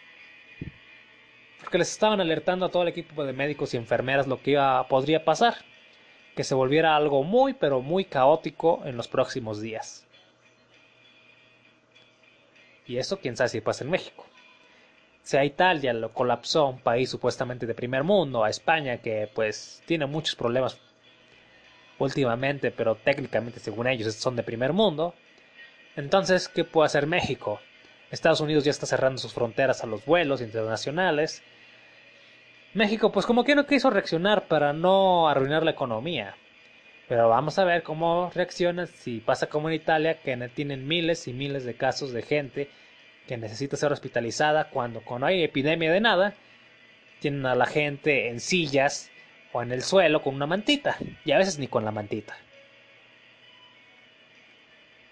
[1.60, 4.88] porque les estaban alertando a todo el equipo de médicos y enfermeras lo que iba,
[4.88, 5.56] podría pasar,
[6.36, 10.06] que se volviera algo muy pero muy caótico en los próximos días.
[12.88, 14.26] Y eso quién sabe si pasa en México.
[15.24, 20.06] Sea Italia lo colapsó, un país supuestamente de primer mundo, a España que pues tiene
[20.06, 20.80] muchos problemas
[21.98, 25.16] últimamente, pero técnicamente según ellos son de primer mundo.
[25.96, 27.60] Entonces, ¿qué puede hacer México?
[28.12, 31.42] Estados Unidos ya está cerrando sus fronteras a los vuelos internacionales.
[32.74, 36.36] México, pues como que no quiso reaccionar para no arruinar la economía.
[37.08, 41.34] Pero vamos a ver cómo reacciona si pasa como en Italia, que tienen miles y
[41.34, 42.70] miles de casos de gente
[43.28, 46.34] que necesita ser hospitalizada cuando, cuando hay epidemia de nada,
[47.20, 49.10] tienen a la gente en sillas
[49.52, 52.36] o en el suelo con una mantita, y a veces ni con la mantita.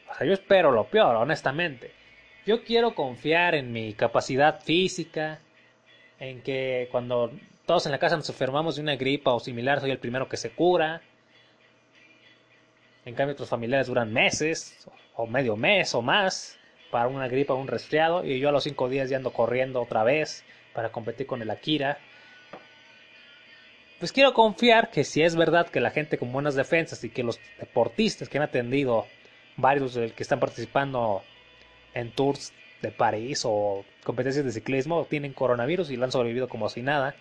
[0.09, 2.02] O sea, yo espero lo peor, honestamente.
[2.45, 5.39] Yo quiero confiar en mi capacidad física,
[6.19, 7.31] en que cuando
[7.65, 10.37] todos en la casa nos enfermamos de una gripa o similar, soy el primero que
[10.37, 11.01] se cura.
[13.05, 16.57] En cambio, otros familiares duran meses, o medio mes o más,
[16.91, 19.81] para una gripa o un resfriado, y yo a los cinco días ya ando corriendo
[19.81, 21.97] otra vez para competir con el Akira
[24.03, 27.23] pues quiero confiar que si es verdad que la gente con buenas defensas y que
[27.23, 29.07] los deportistas que han atendido,
[29.55, 31.23] varios que están participando
[31.93, 36.69] en tours de París o competencias de ciclismo, tienen coronavirus y lo han sobrevivido como
[36.69, 37.15] si nada.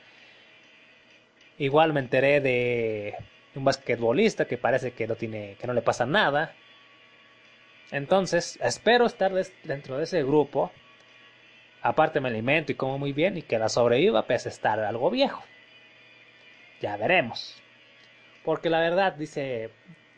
[1.59, 3.15] Igual me enteré de
[3.55, 6.55] un basquetbolista que parece que no tiene, que no le pasa nada.
[7.91, 9.33] Entonces, espero estar
[9.65, 10.73] dentro de ese grupo.
[11.83, 15.11] Aparte me alimento y como muy bien y que la sobreviva pese a estar algo
[15.11, 15.43] viejo.
[16.81, 17.61] Ya veremos.
[18.45, 19.71] Porque la verdad, dice,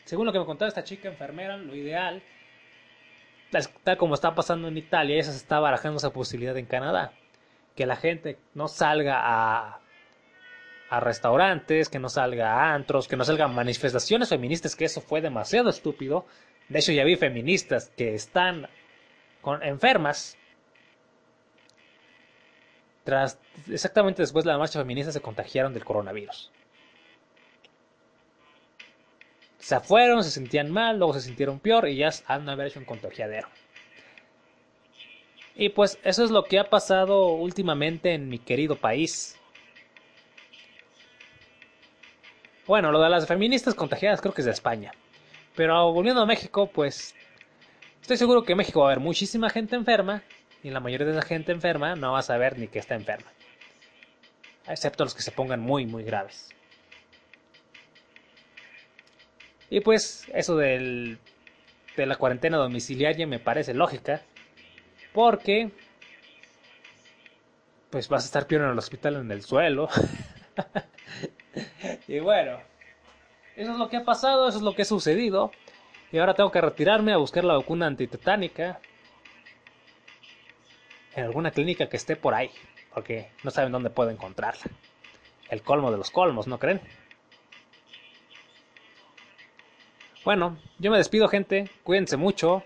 [0.05, 2.21] según lo que me contaba esta chica enfermera, lo ideal,
[3.83, 7.13] tal como está pasando en Italia, esa se está barajando esa posibilidad en Canadá.
[7.75, 9.79] Que la gente no salga a,
[10.89, 15.21] a restaurantes, que no salga a antros, que no salgan manifestaciones feministas, que eso fue
[15.21, 16.25] demasiado estúpido.
[16.69, 18.67] De hecho, ya vi feministas que están
[19.41, 20.37] con, enfermas.
[23.03, 23.37] Tras,
[23.69, 26.51] exactamente después de la marcha feminista se contagiaron del coronavirus.
[29.65, 32.85] Se fueron, se sentían mal, luego se sintieron peor y ya han haber hecho un
[32.85, 33.47] contagiadero.
[35.55, 39.39] Y pues eso es lo que ha pasado últimamente en mi querido país.
[42.67, 44.91] Bueno, lo de las feministas contagiadas creo que es de España.
[45.55, 47.15] Pero volviendo a México, pues
[48.03, 50.21] estoy seguro que en México va a haber muchísima gente enferma
[50.61, 53.31] y la mayoría de esa gente enferma no va a saber ni que está enferma.
[54.67, 56.55] Excepto los que se pongan muy, muy graves.
[59.69, 61.17] Y pues eso del,
[61.95, 64.21] de la cuarentena domiciliaria me parece lógica.
[65.13, 65.71] Porque
[67.89, 69.87] pues vas a estar peor en el hospital en el suelo.
[72.07, 72.59] y bueno,
[73.55, 75.51] eso es lo que ha pasado, eso es lo que ha sucedido.
[76.11, 78.79] Y ahora tengo que retirarme a buscar la vacuna antitetánica
[81.15, 82.51] en alguna clínica que esté por ahí,
[82.93, 84.65] porque no saben dónde puedo encontrarla.
[85.49, 86.81] El colmo de los colmos, ¿no creen?
[90.25, 92.63] Bueno, yo me despido gente, cuídense mucho.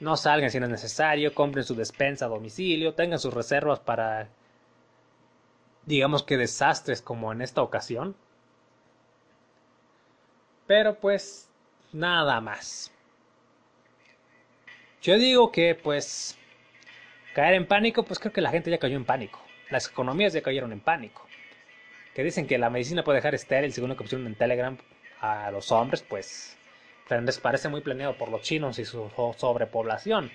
[0.00, 4.28] No salgan si no es necesario, compren su despensa a domicilio, tengan sus reservas para,
[5.86, 8.16] digamos que desastres como en esta ocasión.
[10.66, 11.48] Pero pues,
[11.92, 12.90] nada más.
[15.02, 16.36] Yo digo que pues,
[17.32, 19.40] caer en pánico, pues creo que la gente ya cayó en pánico.
[19.70, 21.24] Las economías ya cayeron en pánico
[22.14, 24.78] que dicen que la medicina puede dejar estéril, según lo que pusieron en Telegram
[25.20, 26.56] a los hombres, pues
[27.10, 30.30] les parece muy planeado por los chinos y su sobrepoblación.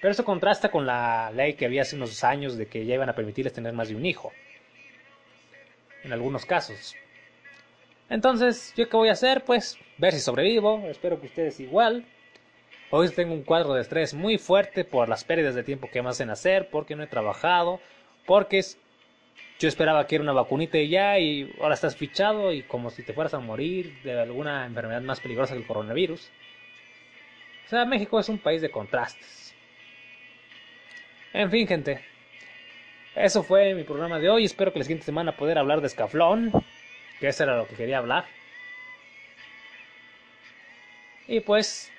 [0.00, 3.08] Pero eso contrasta con la ley que había hace unos años de que ya iban
[3.08, 4.32] a permitirles tener más de un hijo.
[6.02, 6.94] En algunos casos.
[8.08, 9.44] Entonces, ¿yo qué voy a hacer?
[9.44, 10.82] Pues ver si sobrevivo.
[10.88, 12.04] Espero que ustedes igual.
[12.90, 16.08] Hoy tengo un cuadro de estrés muy fuerte por las pérdidas de tiempo que me
[16.08, 17.80] hacen hacer, porque no he trabajado,
[18.26, 18.64] porque
[19.60, 23.04] yo esperaba que era una vacunita y ya, y ahora estás fichado y como si
[23.04, 26.28] te fueras a morir de alguna enfermedad más peligrosa que el coronavirus.
[27.66, 29.54] O sea, México es un país de contrastes.
[31.32, 32.04] En fin, gente.
[33.14, 34.44] Eso fue mi programa de hoy.
[34.44, 36.50] Espero que la siguiente semana poder hablar de Escaflón,
[37.20, 38.24] que eso era lo que quería hablar.
[41.28, 41.92] Y pues,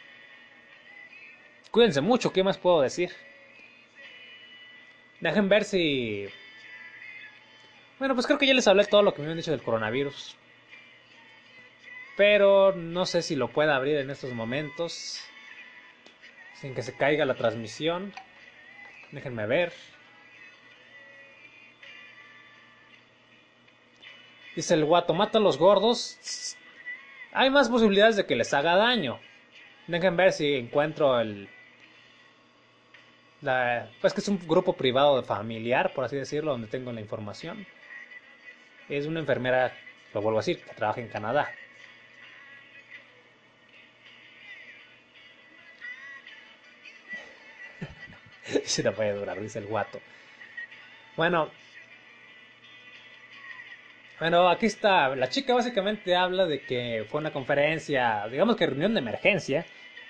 [1.72, 3.12] Cuídense mucho, ¿qué más puedo decir?
[5.22, 6.28] Dejen ver si...
[8.02, 10.36] Bueno, pues creo que ya les hablé todo lo que me han dicho del coronavirus.
[12.18, 15.22] Pero no sé si lo pueda abrir en estos momentos.
[16.56, 18.12] Sin que se caiga la transmisión.
[19.12, 19.72] Déjenme ver.
[24.56, 26.58] Dice el guato, mata a los gordos.
[27.34, 29.20] Hay más posibilidades de que les haga daño.
[29.86, 31.48] Dejen ver si encuentro el,
[34.02, 37.68] pues que es un grupo privado familiar, por así decirlo, donde tengo la información.
[38.92, 39.74] Es una enfermera,
[40.14, 41.50] lo vuelvo a decir, que trabaja en Canadá.
[48.66, 50.02] Se la puede durar, dice el guato.
[51.16, 51.50] Bueno.
[54.20, 55.16] Bueno, aquí está.
[55.16, 59.66] La chica básicamente habla de que fue una conferencia, digamos que reunión de emergencia,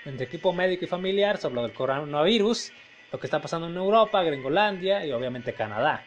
[0.06, 2.74] entre equipo médico y familiar sobre el coronavirus
[3.12, 6.04] lo que está pasando en Europa, Gringolandia y obviamente Canadá.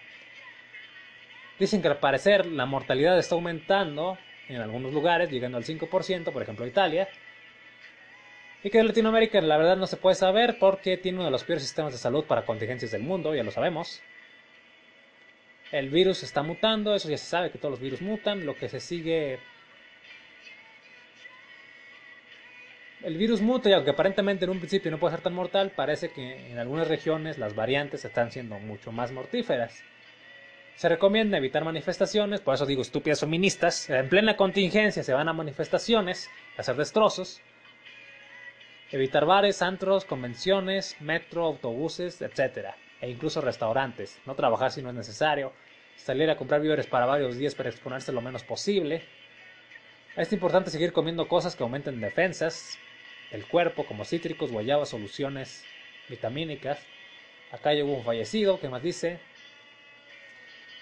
[1.58, 6.42] Dicen que al parecer la mortalidad está aumentando en algunos lugares, llegando al 5%, por
[6.42, 7.08] ejemplo Italia.
[8.62, 11.62] Y que Latinoamérica la verdad no se puede saber porque tiene uno de los peores
[11.62, 14.02] sistemas de salud para contingencias del mundo, ya lo sabemos.
[15.70, 18.68] El virus está mutando, eso ya se sabe que todos los virus mutan, lo que
[18.68, 19.38] se sigue
[23.04, 26.08] El virus muta y aunque aparentemente en un principio no puede ser tan mortal, parece
[26.08, 29.84] que en algunas regiones las variantes están siendo mucho más mortíferas.
[30.76, 33.88] Se recomienda evitar manifestaciones, por eso digo estúpidas feministas.
[33.88, 37.40] En plena contingencia se van a manifestaciones, a hacer destrozos.
[38.90, 42.74] Evitar bares, antros, convenciones, metro, autobuses, etc.
[43.00, 44.20] E incluso restaurantes.
[44.26, 45.52] No trabajar si no es necesario.
[45.96, 49.02] Salir a comprar víveres para varios días para exponerse lo menos posible.
[50.16, 52.78] Es importante seguir comiendo cosas que aumenten defensas,
[53.30, 55.64] el cuerpo, como cítricos, guayabas, soluciones
[56.08, 56.78] vitamínicas.
[57.52, 59.18] Acá llegó un fallecido, ¿qué más dice?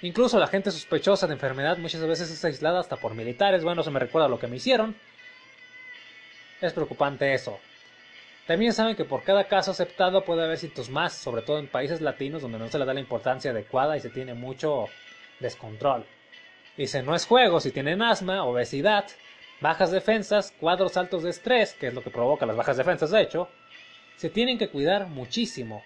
[0.03, 3.63] Incluso la gente sospechosa de enfermedad muchas veces es aislada hasta por militares.
[3.63, 4.97] Bueno, se me recuerda lo que me hicieron.
[6.61, 7.59] Es preocupante eso.
[8.47, 12.01] También saben que por cada caso aceptado puede haber síntomas más, sobre todo en países
[12.01, 14.87] latinos donde no se le da la importancia adecuada y se tiene mucho
[15.39, 16.05] descontrol.
[16.77, 19.05] Dice, no es juego si tienen asma, obesidad,
[19.61, 23.23] bajas defensas, cuadros altos de estrés, que es lo que provoca las bajas defensas de
[23.23, 23.49] hecho,
[24.17, 25.85] se tienen que cuidar muchísimo.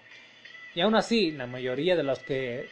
[0.73, 2.69] Y aún así, la mayoría de los que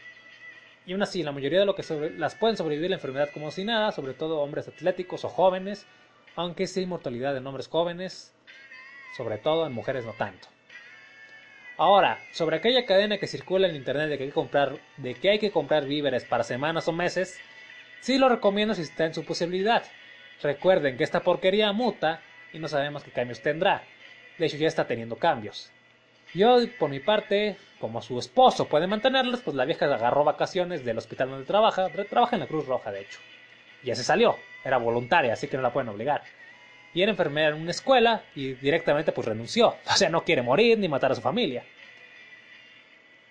[0.86, 3.64] y aún así, la mayoría de los que las pueden sobrevivir la enfermedad como si
[3.64, 5.86] nada, sobre todo hombres atléticos o jóvenes,
[6.36, 8.34] aunque sí mortalidad en hombres jóvenes,
[9.18, 10.48] sobre todo en mujeres no tanto.
[11.78, 15.30] Ahora, sobre aquella cadena que circula en internet de que hay que comprar, de que
[15.30, 17.38] hay que comprar víveres para semanas o meses,
[18.00, 19.84] sí lo recomiendo si está en su posibilidad.
[20.42, 22.22] Recuerden que esta porquería muta
[22.54, 23.84] y no sabemos qué cambios tendrá.
[24.38, 25.72] De hecho, ya está teniendo cambios.
[26.36, 30.98] Yo, por mi parte, como su esposo puede mantenerlos, pues la vieja agarró vacaciones del
[30.98, 31.88] hospital donde trabaja.
[32.10, 33.20] Trabaja en la Cruz Roja, de hecho.
[33.84, 34.36] Ya se salió.
[34.64, 36.24] Era voluntaria, así que no la pueden obligar.
[36.94, 39.76] Y era enfermera en una escuela y directamente pues renunció.
[39.88, 41.64] O sea, no quiere morir ni matar a su familia.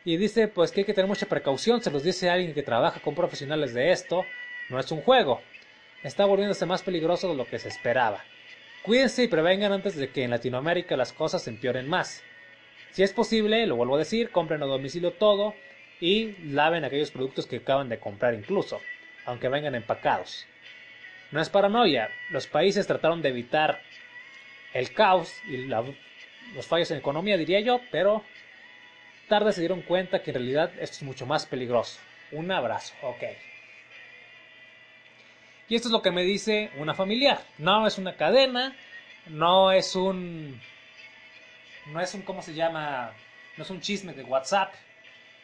[0.06, 3.00] Y dice pues que hay que tener mucha precaución, se los dice alguien que trabaja
[3.00, 4.24] con profesionales de esto.
[4.70, 5.42] No es un juego,
[6.02, 8.24] está volviéndose más peligroso de lo que se esperaba.
[8.82, 12.22] Cuídense y prevengan antes de que en Latinoamérica las cosas empeoren más.
[12.94, 15.56] Si es posible, lo vuelvo a decir, compren a domicilio todo
[16.00, 18.80] y laven aquellos productos que acaban de comprar incluso,
[19.24, 20.46] aunque vengan empacados.
[21.32, 23.82] No es paranoia, los países trataron de evitar
[24.72, 28.22] el caos y los fallos en economía, diría yo, pero
[29.28, 31.98] tarde se dieron cuenta que en realidad esto es mucho más peligroso.
[32.30, 33.24] Un abrazo, ok.
[35.68, 37.40] Y esto es lo que me dice una familiar.
[37.58, 38.76] No es una cadena,
[39.26, 40.60] no es un...
[41.86, 43.12] No es un, ¿cómo se llama?
[43.56, 44.74] No es un chisme de WhatsApp.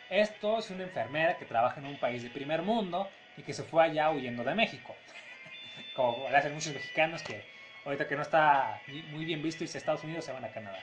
[0.08, 3.62] Esto es una enfermera que trabaja en un país de primer mundo y que se
[3.62, 4.96] fue allá huyendo de México.
[5.94, 7.44] Como hacen muchos mexicanos que
[7.84, 8.80] Ahorita que no está
[9.10, 10.78] muy bien visto irse a Estados Unidos, se van a Canadá.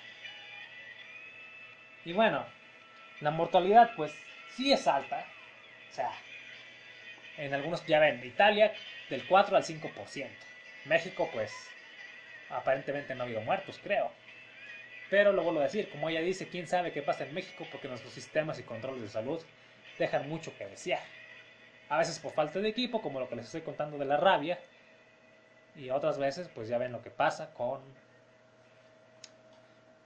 [2.05, 2.45] Y bueno,
[3.21, 4.11] la mortalidad pues
[4.55, 5.25] sí es alta.
[5.91, 6.11] O sea,
[7.37, 8.73] en algunos ya ven, Italia
[9.09, 10.27] del 4 al 5%.
[10.85, 11.53] México pues
[12.49, 14.11] aparentemente no ha habido muertos, creo.
[15.09, 17.87] Pero lo vuelvo a decir, como ella dice, quién sabe qué pasa en México porque
[17.87, 19.41] nuestros sistemas y controles de salud
[19.97, 21.01] dejan mucho que desear.
[21.89, 24.59] A veces por falta de equipo, como lo que les estoy contando de la rabia,
[25.75, 27.81] y otras veces pues ya ven lo que pasa con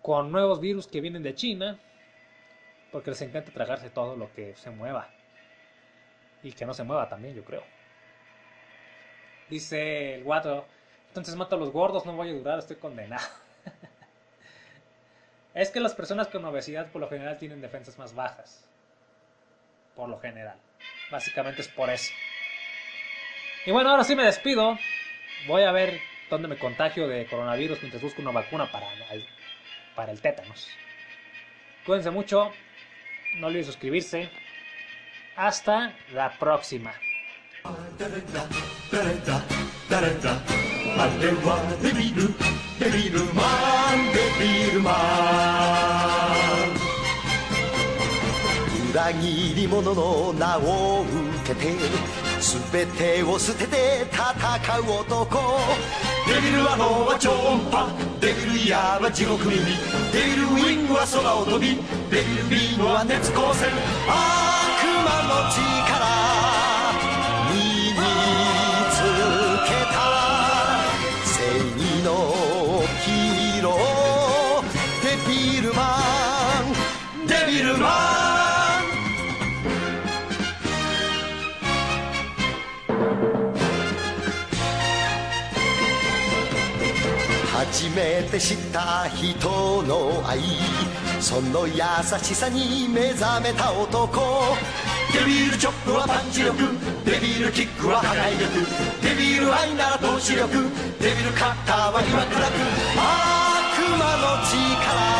[0.01, 1.79] con nuevos virus que vienen de China,
[2.91, 5.09] porque les encanta tragarse todo lo que se mueva.
[6.43, 7.63] Y que no se mueva también, yo creo.
[9.49, 10.65] Dice el guato,
[11.09, 13.27] entonces mato a los gordos, no voy a durar, estoy condenado.
[15.53, 18.65] Es que las personas con obesidad por lo general tienen defensas más bajas.
[19.95, 20.57] Por lo general.
[21.11, 22.13] Básicamente es por eso.
[23.65, 24.77] Y bueno, ahora sí me despido.
[25.47, 25.99] Voy a ver
[26.29, 29.25] dónde me contagio de coronavirus mientras busco una vacuna para el,
[29.95, 30.69] para el tétanos.
[31.85, 32.51] Cuídense mucho.
[33.35, 34.29] No olviden suscribirse.
[35.35, 36.93] Hasta la próxima.
[42.81, 43.43] デビルマ
[43.93, 44.93] ンデビルマン
[48.91, 51.03] 裏切り者の名を
[51.43, 51.75] 受けて
[52.71, 55.59] 全てを捨てて戦う男。
[56.27, 57.87] デビルは脳は超音波。
[58.19, 59.59] デビルイヤーは地獄耳。
[59.61, 61.75] デビルウィングは空を飛び。
[62.09, 63.69] デビルビームは熱光線。
[63.69, 66.20] 悪魔の力。
[87.81, 90.39] 初めて知った人の愛。
[91.19, 91.73] その優
[92.21, 94.21] しさに目覚めた男。
[95.11, 96.59] デビルチョップはパンチ力。
[97.03, 98.67] デビルキックは破壊力。
[99.01, 100.53] デビル愛なら投資力。
[100.99, 102.53] デビルカッターは今暗く。
[102.93, 105.10] 悪魔の力。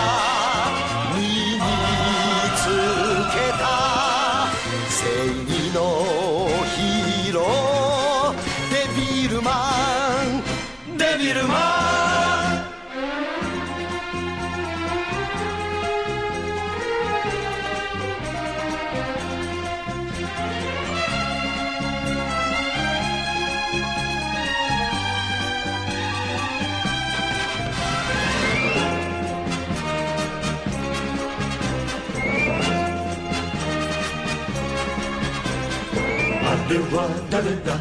[36.96, 37.80] は誰だ？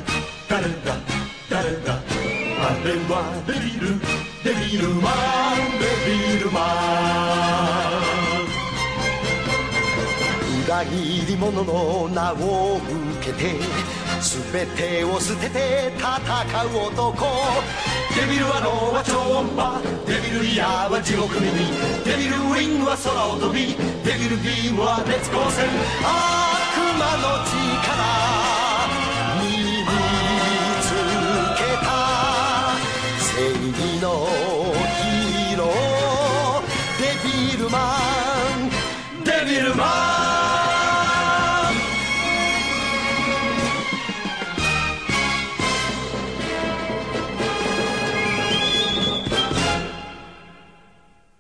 [0.49, 0.95] 誰だ？
[1.51, 1.99] 誰だ？
[2.63, 3.13] あれは
[3.47, 3.99] デビル
[4.45, 5.11] デビルマ
[5.55, 8.51] ンデビルマン
[10.65, 13.59] 裏切り者の名を受けて
[14.21, 16.07] 全てを捨てて戦
[16.67, 17.27] う男。
[18.15, 19.81] デビルはーは超音波。
[20.07, 21.51] デビルイヤーは地獄耳。
[22.05, 23.75] デビルウィングは空を飛び。
[24.05, 25.67] デビルビームは熱光線。
[26.05, 27.60] 悪魔の血。
[34.01, 34.27] の
[35.03, 35.71] ヒーロー。
[36.99, 37.99] デビルマ
[38.57, 39.25] ン。
[39.25, 40.10] デビルマン。